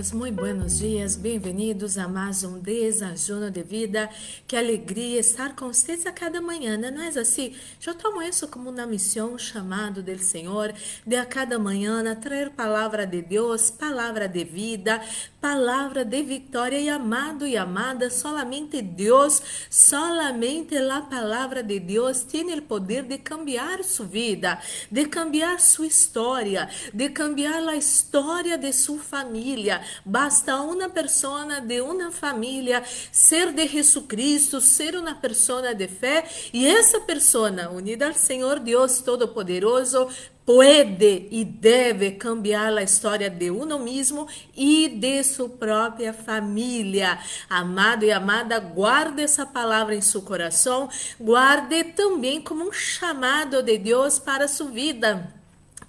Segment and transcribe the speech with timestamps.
[0.00, 4.08] todos, muito buenos dias, bem-vindos a mais um Desajuno de Vida.
[4.46, 7.54] Que alegria estar com vocês a cada manhã, não é assim?
[7.86, 10.72] Eu tomo isso como uma missão, chamado do Senhor,
[11.06, 15.02] de a cada manhã trazer palavra de Deus, palavra de vida,
[15.38, 16.80] palavra de vitória.
[16.80, 23.18] E amado e amada, solamente Deus, solamente a palavra de Deus tem o poder de
[23.18, 24.58] cambiar sua vida,
[24.90, 29.89] de cambiar sua história, de cambiar a história de sua família.
[30.04, 36.66] Basta uma pessoa de uma família ser de Jesucristo, ser uma pessoa de fé, e
[36.66, 40.08] essa pessoa, unida ao Senhor Deus Todo-Poderoso,
[40.44, 44.26] pode e deve cambiar a história de uno mesmo
[44.56, 47.18] e de sua própria família.
[47.48, 50.88] Amado e amada, guarde essa palavra em seu coração,
[51.20, 55.39] guarde também como um chamado de Deus para sua vida.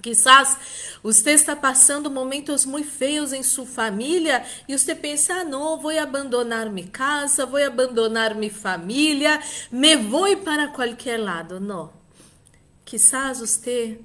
[0.01, 0.57] Quizás
[1.03, 5.97] você está passando momentos muito feios em sua família e você pensa: ah, não, vou
[5.97, 9.39] abandonar minha casa, vou abandonar minha família,
[9.71, 11.59] me vou para qualquer lado.
[11.59, 11.93] Não.
[12.83, 13.99] Quizás você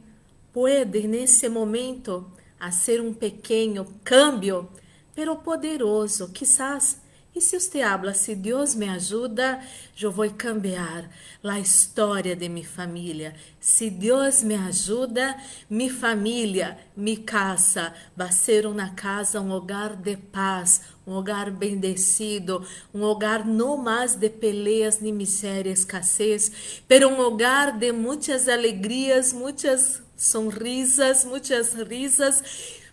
[0.52, 4.68] pode, nesse momento, fazer um pequeno câmbio,
[5.14, 6.28] pero poderoso.
[6.32, 6.98] Quizás
[7.36, 9.60] e se você habla, se Deus me ajuda,
[10.00, 11.10] eu vou cambiar
[11.44, 13.34] a história de minha família.
[13.60, 15.36] Se Deus me ajuda,
[15.68, 22.66] minha família, minha casa vai ser uma casa, um lugar de paz, um lugar bendecido,
[22.94, 29.34] um lugar não mais de peleas, nem miséria, escassez, pero um lugar de muitas alegrias,
[29.34, 32.42] muitas sonrisas, muitas risas,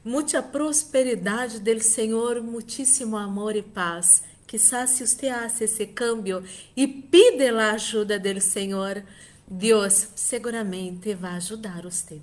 [0.04, 4.33] muita prosperidade do Senhor, muitíssimo amor e paz.
[4.54, 6.44] Quizás se você hace esse câmbio
[6.78, 9.04] e pide a ajuda do Senhor,
[9.48, 12.22] Deus seguramente vai ajudar você.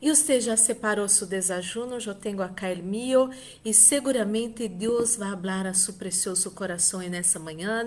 [0.00, 3.28] E você já separou seu desajuno, eu tenho acá o meu,
[3.62, 7.84] e seguramente Deus vai falar a seu precioso coração nessa manhã.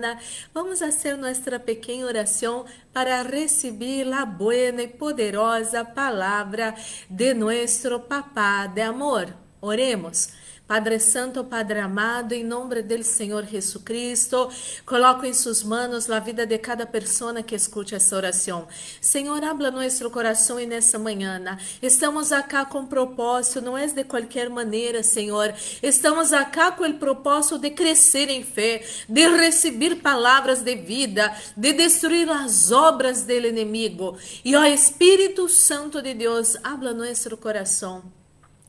[0.54, 6.72] Vamos fazer nossa pequena oração para receber a boa e poderosa palavra
[7.10, 9.34] de nosso Papá de amor.
[9.60, 10.45] Oremos.
[10.66, 14.50] Padre Santo, Padre amado, em nome do Senhor Jesus Cristo,
[14.84, 18.66] coloco em suas mãos a vida de cada pessoa que escute essa oração.
[19.00, 21.40] Senhor, habla nosso coração e nessa manhã.
[21.80, 25.54] Estamos acá com propósito, não é de qualquer maneira, Senhor.
[25.80, 31.74] Estamos acá com o propósito de crescer em fé, de receber palavras de vida, de
[31.74, 34.18] destruir as obras do inimigo.
[34.44, 38.02] E ó Espírito Santo de Deus, habla nosso coração.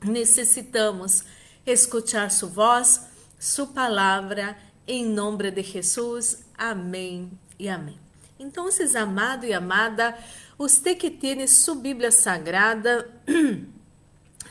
[0.03, 1.23] Necessitamos
[1.71, 3.07] escuchar sua voz,
[3.39, 4.57] sua palavra,
[4.87, 6.45] em nome de Jesus.
[6.57, 7.99] Amém e amém.
[8.39, 10.17] Então, amado e amada,
[10.57, 13.09] você que tem sua Bíblia Sagrada,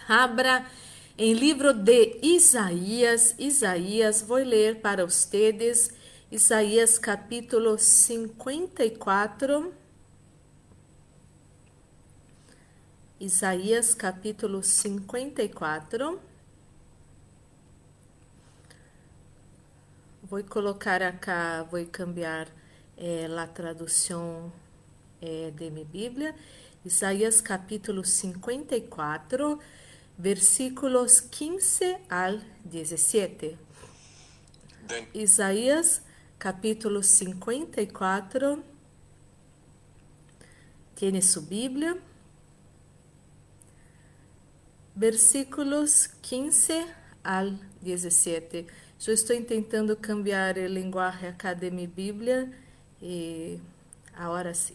[0.09, 0.67] abra
[1.19, 5.91] em livro de Isaías, Isaías, vou ler para vocês,
[6.31, 9.73] Isaías capítulo 54.
[13.19, 16.21] Isaías capítulo 54.
[20.29, 22.49] Vou colocar acá, vou cambiar
[22.97, 24.53] eh, a tradução
[25.23, 26.35] eh, de minha Bíblia.
[26.85, 29.61] Isaías capítulo 54,
[30.19, 33.57] versículos 15 al 17.
[35.15, 36.03] Isaías
[36.41, 38.65] capítulo 54.
[40.97, 41.97] Tiene sua Bíblia.
[44.97, 46.85] Versículos 15
[47.23, 48.67] al 17.
[49.05, 52.51] Eu estou tentando cambiar a linguagem Academy Bíblia
[53.01, 53.61] e
[54.13, 54.75] agora sim.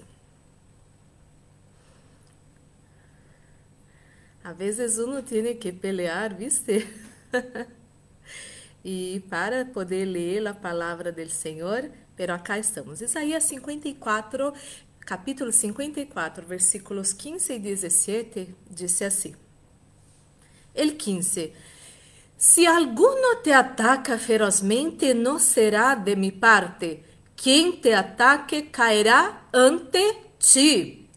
[4.42, 6.88] A vezes uno tem que pelear, viste?
[8.86, 13.02] e para poder ler a palavra do Senhor, pero acá estamos.
[13.02, 14.54] Isaías 54,
[15.02, 19.36] capítulo 54, versículos 15 e 17, disse assim.
[20.74, 21.54] El 15
[22.44, 27.04] Se alguno te ataca ferozmente, não será de mi parte.
[27.36, 31.08] Quem te ataque cairá ante ti.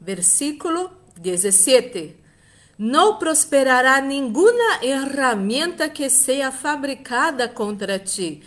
[0.00, 2.16] Versículo 17.
[2.76, 8.42] Não prosperará nenhuma herramienta que seja fabricada contra ti.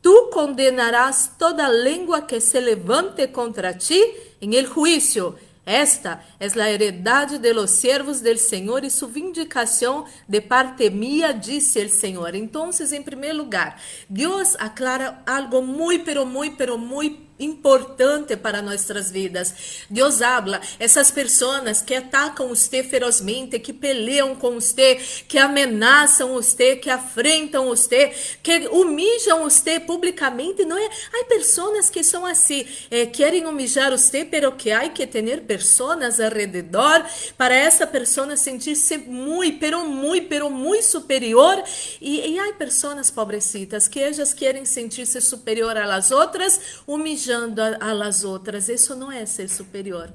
[0.00, 4.00] Tu condenarás toda língua que se levante contra ti
[4.40, 5.34] em el juízo
[5.66, 11.32] esta é a heredade de los servos del Senhor e sua vindicação de parte mía,
[11.32, 12.36] disse el Senhor.
[12.36, 19.10] Então, em primeiro lugar, Deus aclara algo muito, pero muito, pero muito importante para nossas
[19.10, 19.54] vidas.
[19.90, 24.96] Deus habla, essas pessoas que atacam você ferozmente, que peleam com você,
[25.28, 28.12] que ameaçam você, que afrentam você,
[28.42, 30.88] que humilham você publicamente, não é?
[31.12, 36.20] Há pessoas que são assim, eh, querem humilhar você, pero que há que ter pessoas
[36.20, 37.04] ao redor
[37.36, 41.62] para essa pessoa sentir-se muito, pero muito, pero muito superior.
[42.00, 47.92] E, e há pessoas pobrecitas que elas querem sentir-se superior às outras, humilhando a, a
[47.92, 48.68] las outras.
[48.68, 50.12] Isso não é ser superior.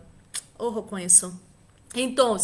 [0.58, 1.34] Ojo com isso.
[1.94, 2.38] Então,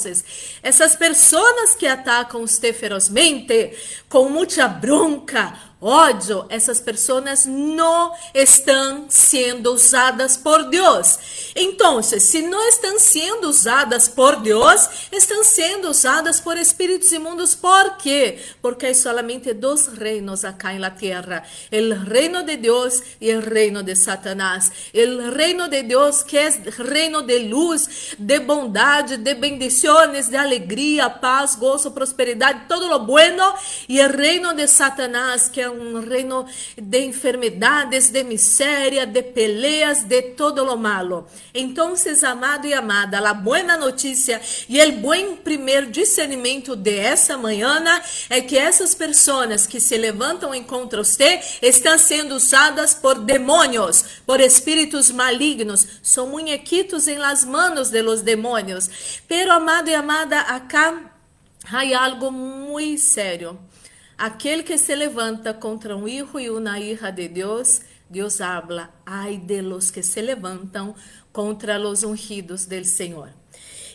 [0.62, 3.78] essas pessoas que atacam você ferozmente,
[4.10, 11.20] com muita bronca, ódio, essas pessoas não estão sendo usadas por Deus.
[11.56, 17.56] Então, se não estão sendo usadas por Deus, estão sendo usadas por espíritos imundos.
[17.56, 18.40] Por quê?
[18.62, 23.84] Porque há solamente dois reinos acá na terra: o reino de Deus e o reino
[23.84, 24.72] de Satanás.
[24.94, 26.50] O reino de Deus, que é
[26.90, 33.54] reino de luz, de bondade, de bendições, de alegria, paz, gozo, prosperidade, todo lo bueno,
[33.88, 40.04] e o reino de Satanás, que é um reino de enfermidades, de miséria, de peleas,
[40.04, 41.28] de todo lo malo.
[41.54, 41.94] Então,
[42.24, 47.68] amado e amada, a boa notícia e o bom primeiro discernimento de essa manhã
[48.30, 54.04] é que essas pessoas que se levantam em contra você estão sendo usadas por demônios,
[54.26, 58.90] por espíritos malignos, são muñequitos em las manos de los demônios.
[59.28, 61.12] Pero, amado e amada, acá
[61.72, 63.60] há algo muito sério.
[64.18, 69.38] Aquele que se levanta contra um hijo e uma hija de Deus, Deus habla, ai
[69.38, 70.96] de los que se levantam
[71.32, 73.30] contra los ungidos del Senhor.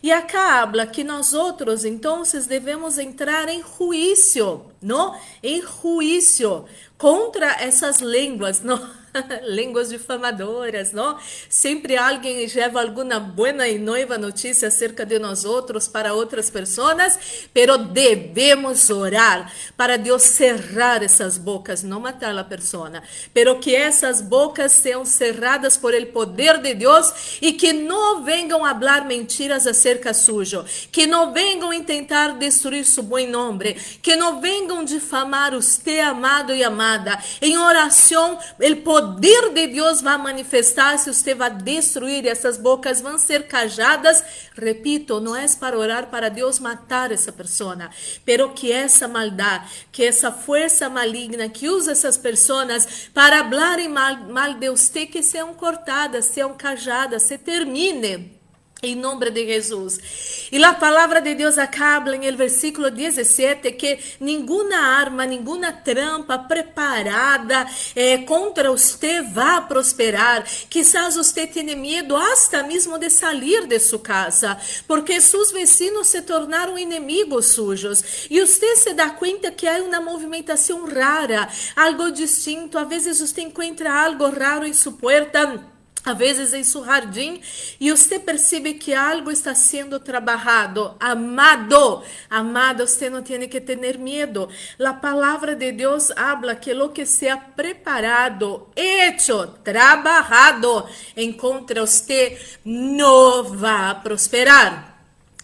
[0.03, 5.17] E acá habla que nós outros, então, devemos entrar em juízo, não?
[5.43, 6.67] Em juízo
[6.99, 9.02] contra essas línguas, não?
[9.45, 11.19] línguas difamadoras, não?
[11.49, 17.49] Sempre alguém leva alguma boa e noiva notícia acerca de nós outros para outras pessoas,
[17.53, 23.03] pero devemos orar para Deus cerrar essas bocas, não matar a pessoa,
[23.35, 28.61] pero que essas bocas sejam cerradas por el poder de Deus e que não venham
[28.61, 34.85] falar mentiras acerca sujo, que não venham tentar destruir seu bom nome, que não venham
[34.85, 37.19] difamar você, amado e amada.
[37.41, 43.19] Em oração, o poder poder de Deus vai manifestar-se, você vai destruir, essas bocas vão
[43.19, 44.23] ser cajadas.
[44.55, 47.91] Repito, não é para orar para Deus matar essa pessoa,
[48.25, 54.17] pero que essa maldade, que essa força maligna que usa essas pessoas para falarem mal,
[54.29, 58.42] mal de você, que sejam cortadas, sejam cajadas, se termine.
[58.85, 60.49] Em nome de Jesus.
[60.51, 66.37] E a palavra de Deus acaba em el versículo 17 que nenhuma arma, nenhuma trampa
[66.37, 67.65] preparada
[67.95, 70.45] eh, contra você vai prosperar.
[70.69, 74.59] Quizás você tenha medo hasta mesmo de sair de sua casa,
[74.89, 78.27] porque seus vecinos se tornaram inimigos sujos.
[78.29, 82.77] E você se dá conta que há uma movimentação rara, algo distinto.
[82.77, 85.71] Às vezes você encontra algo raro em sua porta
[86.05, 87.41] a vezes em seu jardim
[87.79, 90.95] e você percebe que algo está sendo trabalhado.
[90.99, 94.49] Amado, amado, você não tem que ter medo.
[94.85, 100.87] A palavra de Deus habla que lo que sea preparado, hecho, trabalhado,
[101.17, 104.92] encontra você, não vai prosperar.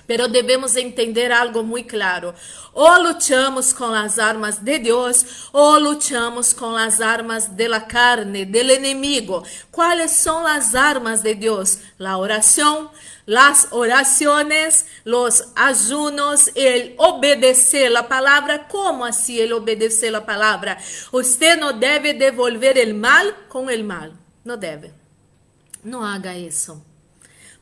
[0.09, 2.35] Pero devemos entender algo muito claro.
[2.73, 8.47] Ou lutamos com as armas de Deus, ou lutamos com as armas de la carne,
[8.47, 9.45] del enemigo.
[9.71, 11.79] Quais são as armas de Deus?
[11.99, 12.91] La oração,
[13.27, 18.67] las oraciones, los ayunos, el obedecer la palabra.
[18.67, 20.79] ¿Cómo así el obedecer la palabra?
[21.13, 24.19] Usted no debe devolver el mal con el mal.
[24.43, 24.95] No debe.
[25.85, 26.83] No haga eso.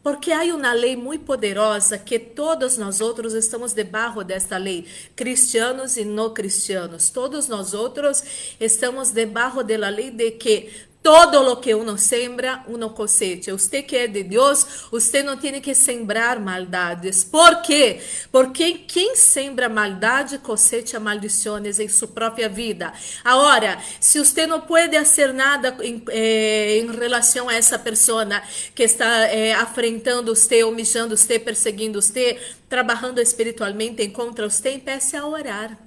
[0.07, 4.87] Porque há uma lei muito poderosa que todos nós outros estamos debaixo desta lei,
[5.17, 7.11] cristianos e não cristianos.
[7.11, 8.23] Todos nós outros
[8.61, 10.71] estamos debaixo da lei de que
[11.07, 13.55] Todo lo que uno sembra, uno cosecha.
[13.55, 17.23] Usted que é de Deus, usted não tem que sembrar maldades.
[17.23, 18.01] Por quê?
[18.33, 22.93] Porque quem sembra maldade cosecha maldições em sua própria vida.
[23.23, 28.27] Agora, se você não pode fazer nada em, eh, relação a essa pessoa
[28.75, 32.37] que está eh, afrentando você, humilhando você, perseguindo você,
[32.69, 35.86] trabalhando espiritualmente contra você, peça a orar.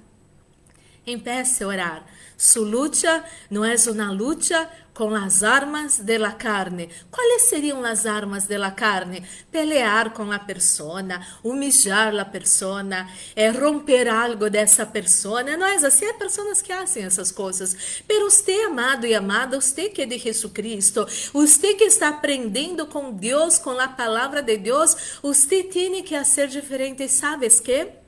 [1.06, 2.06] Empiece a orar.
[2.36, 6.88] Su lucha não é uma lucha com as armas de la carne.
[7.10, 9.22] Quais seriam as armas de la carne?
[9.50, 15.56] Pelear com a persona, humilhar a persona, é romper algo dessa persona.
[15.56, 16.06] Não é assim?
[16.06, 18.02] Há pessoas que fazem essas coisas.
[18.06, 23.12] Pero você, amado e amada, você que é de Jesucristo, você que está aprendendo com
[23.12, 27.08] Deus, com a palavra de Deus, você tem que ser diferente.
[27.08, 27.99] ¿Sabes que?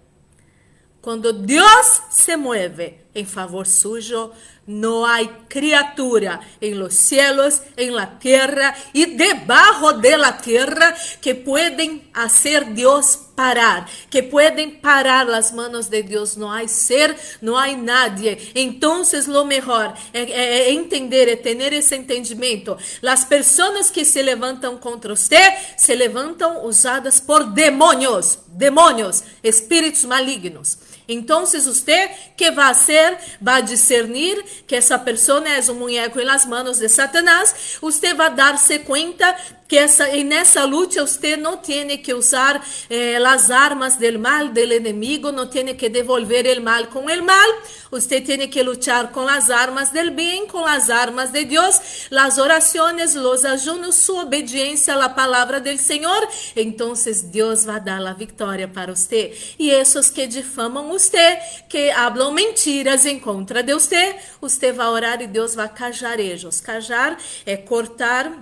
[1.03, 4.31] Quando Deus se mueve em favor sujo,
[4.65, 5.19] não há
[5.49, 12.67] criatura em los cielos, em la tierra e debaixo de la tierra que pueden hacer
[12.67, 16.37] Deus parar, que pueden parar las manos de Deus.
[16.37, 18.53] Não há ser, não há nadie.
[18.55, 22.79] Então, lo melhor é, é, é entender, é ter esse entendimento.
[23.03, 30.92] As pessoas que se levantam contra você se levantam usadas por demônios, demônios, espíritos malignos.
[31.13, 36.47] Então, você que vai ser, vai discernir que essa pessoa é um muñeco em las
[36.47, 39.37] manos de Satanás, você vai dar-se conta
[39.73, 44.49] que essa, e nessa luta você não tem que usar eh, as armas do mal
[44.49, 49.11] do inimigo, não tem que devolver o mal com o mal, você tem que lutar
[49.13, 54.25] com as armas do bem, com as armas de Deus, as orações, os ajunos, sua
[54.25, 56.93] obediência à palavra do Senhor, então
[57.33, 59.33] Deus vai dar a vitória para você.
[59.59, 60.91] E esses que difamam
[61.69, 66.61] que hablam mentiras em contra de você, você vai orar e Deus vai cajar eles.
[66.61, 68.33] Cajar é cortar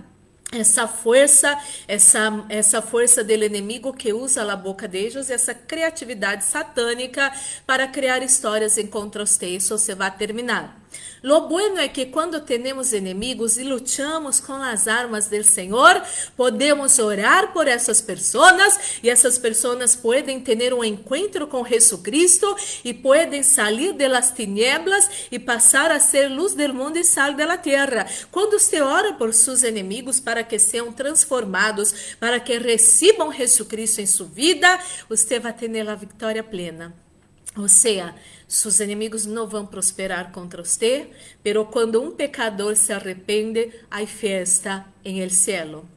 [0.52, 7.32] essa força, essa, essa força do inimigo que usa a boca deles, essa criatividade satânica
[7.66, 10.79] para criar histórias em contra os textos, você vai terminar.
[11.22, 16.02] Lo bueno é que quando temos inimigos e lutamos com as armas do Senhor,
[16.34, 22.94] podemos orar por essas pessoas e essas pessoas podem ter um encontro com Jesucristo e
[22.94, 27.58] podem sair de las tinieblas e passar a ser luz do mundo e sal da
[27.58, 28.06] terra.
[28.30, 34.06] Quando você ora por seus inimigos para que sejam transformados, para que recebam Jesucristo em
[34.06, 34.78] sua vida,
[35.08, 36.94] você vai ter a vitória plena.
[37.56, 38.14] Ou seja,
[38.56, 41.08] seus inimigos não vão prosperar contra você,
[41.42, 45.88] pero quando um pecador se arrepende, há festa em el cielo.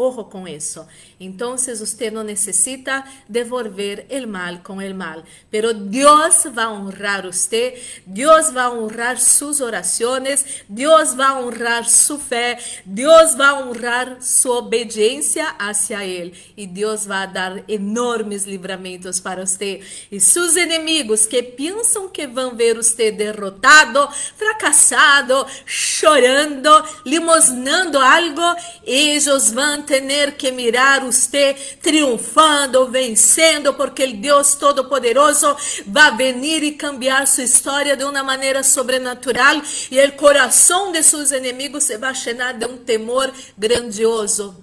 [0.00, 0.86] Ojo com isso.
[1.18, 7.82] Então, você não necessita devolver o mal com o mal, pero Deus vai honrar você,
[8.06, 15.48] Deus vai honrar suas orações, Deus vai honrar sua fé, Deus vai honrar sua obediência
[15.58, 19.80] hacia Ele e Deus vai dar enormes livramentos para você.
[20.12, 26.70] E seus inimigos que pensam que vão ver você derrotado, fracassado, chorando,
[27.04, 36.14] limosnando algo, eles vão ter que mirar você triunfando, vencendo, porque o Deus Todo-Poderoso vai
[36.16, 41.84] venir e cambiar sua história de uma maneira sobrenatural e o coração de seus inimigos
[41.84, 44.54] se vai chenar de um temor grandioso.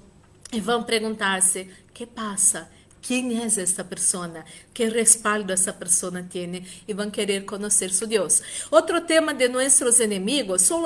[0.53, 2.69] E vão perguntar-se: que passa?
[3.05, 4.43] Quem é esta pessoa,
[4.73, 8.41] que respaldo essa pessoa tem e vão querer conhecer seu Deus.
[8.71, 10.81] Outro tema de nossos inimigos são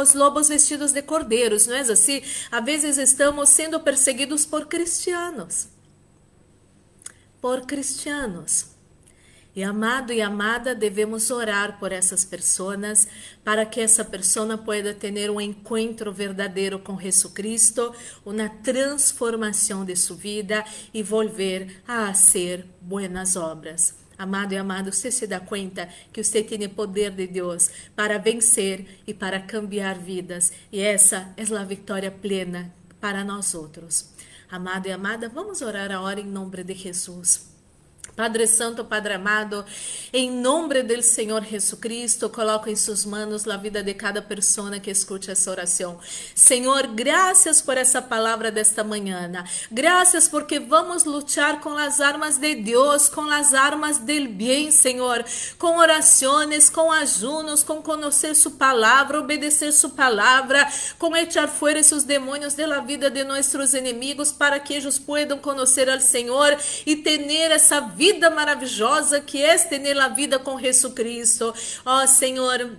[0.00, 2.22] os lobos vestidos de cordeiros, não é assim?
[2.48, 5.66] Às vezes estamos sendo perseguidos por cristianos.
[7.40, 8.73] Por cristianos.
[9.56, 13.06] E amado e amada, devemos orar por essas pessoas
[13.44, 17.94] para que essa pessoa pueda ter um encontro verdadeiro com Jesucristo,
[18.24, 23.94] uma transformação de sua vida e volver a ser buenas obras.
[24.18, 29.02] Amado e amado, você se dá conta que você tem poder de Deus para vencer
[29.06, 34.10] e para cambiar vidas, e essa é a vitória plena para nós outros.
[34.50, 37.53] Amado e amada, vamos orar agora em nome de Jesus.
[38.16, 39.64] Padre Santo, Padre amado,
[40.12, 44.88] em nome do Senhor Jesucristo, coloco em suas mãos a vida de cada pessoa que
[44.88, 45.98] escute essa oração.
[46.32, 49.44] Senhor, graças por essa palavra desta manhã.
[49.68, 55.24] Graças porque vamos lutar com as armas de Deus, com as armas del bem, Senhor,
[55.58, 62.04] com orações, com ajunos, com conhecer sua palavra, obedecer sua palavra, com echar fora esses
[62.04, 66.56] demônios da vida de nossos inimigos para que eles possam conhecer ao Senhor
[66.86, 71.54] e ter essa vida vida maravilhosa que é ter a vida com Jesus Cristo.
[71.86, 72.76] Ó oh, Senhor,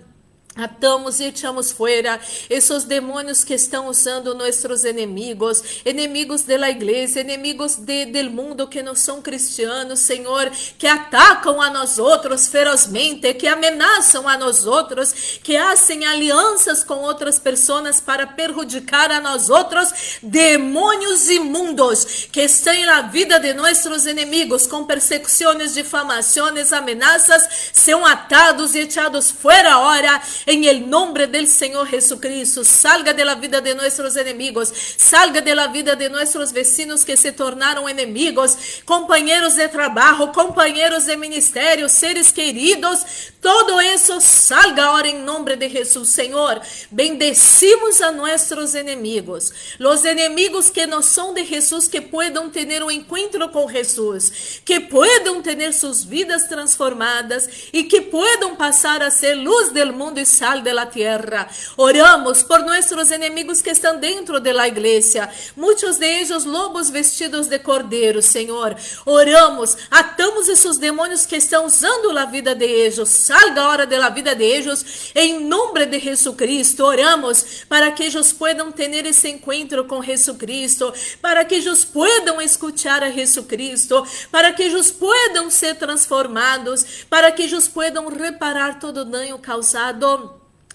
[0.56, 7.76] Atamos e echamos fuera esos demônios que estão usando nossos inimigos, inimigos da igreja, inimigos
[7.76, 14.26] de, mundo que não são cristianos, Senhor, que atacam a nós outros ferozmente, que ameaçam
[14.26, 21.28] a nós outros, que fazem alianças com outras pessoas para perjudicar a nós outros, demônios
[21.28, 28.80] imundos que estão na vida de nossos inimigos com persecuções, difamações, ameaças, são atados e
[28.80, 32.64] echados fora agora en el nombre del Señor Jesucristo.
[32.64, 37.16] Salga de la vida de nuestros enemigos, salga de la vida de nuestros vecinos que
[37.16, 43.00] se tornaram enemigos, companheiros de trabalho, companheiros de ministério, seres queridos,
[43.40, 46.60] todo isso salga agora em nome de Jesus, Senhor.
[46.90, 52.90] Bendecimos a nossos enemigos, los enemigos que não são de Jesus, que puedan ter um
[52.90, 59.34] encontro com Jesus, que puedan ter suas vidas transformadas e que puedan passar a ser
[59.34, 61.48] luz del mundo e sal de la tierra.
[61.76, 67.48] Oramos por nuestros enemigos que estão dentro de la iglesia, muitos de ellos lobos vestidos
[67.48, 68.76] de cordeiro, Senhor.
[69.04, 73.08] Oramos, atamos esses demônios que estão usando a vida de ellos.
[73.08, 76.84] Salga agora de la vida de ellos em nome de Jesucristo.
[76.84, 83.02] Oramos para que ellos puedan ter esse encontro com Jesucristo, para que ellos puedan escuchar
[83.02, 89.04] a Jesucristo, para que ellos puedan ser transformados, para que ellos puedan reparar todo o
[89.04, 90.25] dano causado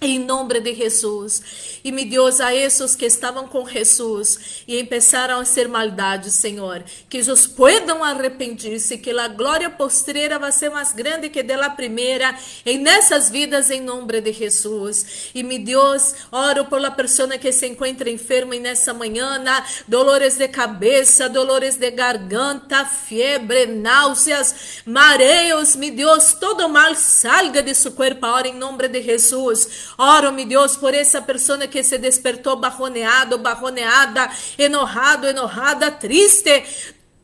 [0.02, 1.80] em nome de Jesus.
[1.84, 6.84] E me Deus a esses que estavam com Jesus e começaram a ser maldades, Senhor,
[7.08, 11.70] que eles puedan arrepender-se, que a glória postrera vai ser mais grande que de la
[11.70, 15.30] primeira em nessas vidas em nome de Jesus.
[15.36, 19.42] E me Deus, oro por la pessoa que se encontra enferma nessa manhã,
[19.88, 27.76] dolores de cabeça, dolores de garganta, febre, náuseas, mareos, me Deus, todo mal salga de
[27.76, 29.91] seu corpo agora em nome de Jesus.
[29.98, 36.64] Oro, meu Deus, por essa pessoa que se despertou barroneado, barroneada, enojado, enojada, triste.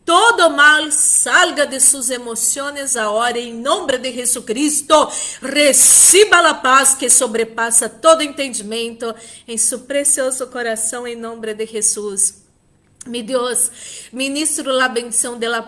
[0.07, 4.95] Todo mal salga de suas emoções agora, em nome de Jesucristo.
[5.41, 9.13] Receba a paz que sobrepassa todo entendimento
[9.45, 12.46] em seu precioso coração, em nome de Jesus.
[13.07, 13.71] Mi Deus,
[14.11, 15.65] ministro la bendição de la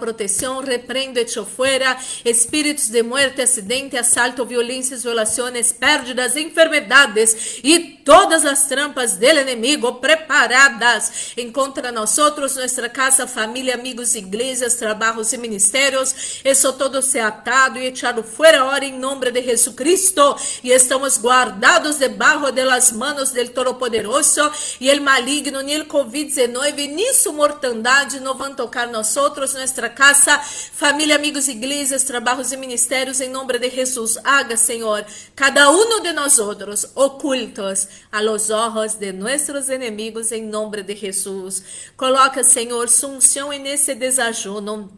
[0.65, 8.65] repreendo echo fuera espíritos de muerte, acidente, assalto, violências, violações, pérdidas, enfermedades e todas as
[8.65, 15.38] trampas del enemigo preparadas em contra nós outros, nossa casa, família, amigos, igrejas, trabalhos e
[15.38, 16.41] ministérios.
[16.44, 21.98] Isso todo se atado e echado fuera ahora em nome de Jesucristo e estamos guardados
[21.98, 28.20] debaixo de las manos del Todo-Poderoso e el maligno, ni el COVID-19, ni su mortandade
[28.20, 33.57] não vão tocar nós outros, nossa casa, família, amigos, igrejas, trabalhos e ministérios, em nome
[33.59, 34.18] de Jesus.
[34.24, 40.46] Haga, Senhor, cada um de nós outros ocultos a los ojos de nossos inimigos, em
[40.46, 41.64] nome de Jesus.
[41.96, 44.92] Coloca, Senhor, sunção nesse desajuno,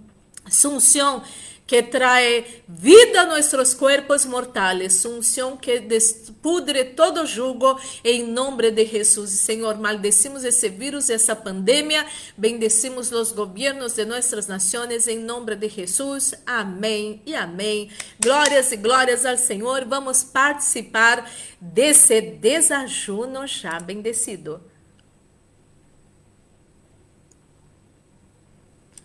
[0.49, 1.23] sunção
[1.71, 8.85] que trae vida a nuestros cuerpos mortales, unción que despudre todo jugo em nome de
[8.85, 9.29] Jesus.
[9.29, 12.05] Senhor, maldecimos esse vírus, essa pandemia,
[12.35, 16.33] bendecimos os governos de nossas nações em nome de Jesus.
[16.45, 17.89] Amém e amém.
[18.21, 19.85] Glórias e glórias ao Senhor.
[19.85, 21.31] Vamos participar
[21.61, 24.70] desse desajuno já bendecido.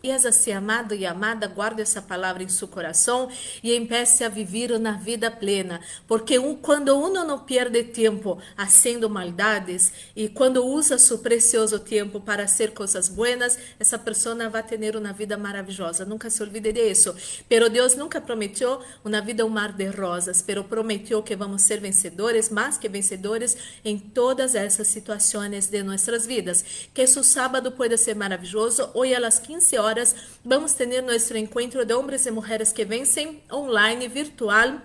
[0.06, 3.28] E assim, amado e amada, guarde essa palavra em seu coração
[3.60, 5.80] e empiece a viver na vida plena.
[6.06, 12.20] Porque um, quando uno não perde tempo fazendo maldades e quando usa seu precioso tempo
[12.20, 16.04] para fazer coisas buenas, essa pessoa vai ter uma vida maravilhosa.
[16.04, 17.12] Nunca se olvide disso.
[17.48, 21.80] Pero Deus nunca prometeu uma vida um mar de rosas, pero prometeu que vamos ser
[21.80, 26.64] vencedores, mais que vencedores em todas essas situações de nossas vidas.
[26.94, 28.88] Que esse sábado pode ser maravilhoso.
[28.94, 33.42] Hoje às 15 horas horas vamos ter nosso encontro de homens e mulheres que vencem
[33.50, 34.78] online, virtual.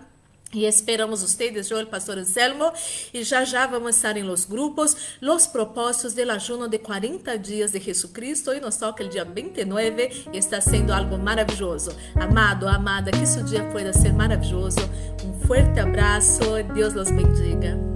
[0.54, 2.74] E esperamos ustedes, eu, o pastor Anselmo,
[3.14, 7.72] e já já vamos estar em los grupos, los propósitos del ayuno de 40 dias
[7.72, 11.96] de Jesucristo, e nos toca o dia 29, e está sendo algo maravilhoso.
[12.16, 14.82] Amado, amada, que seu dia pueda ser maravilhoso.
[15.24, 16.42] Um forte abraço,
[16.76, 17.91] Deus los bendiga.